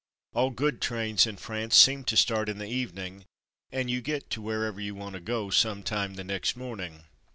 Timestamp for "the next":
6.15-6.55